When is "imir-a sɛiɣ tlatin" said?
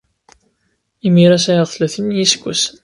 1.07-2.11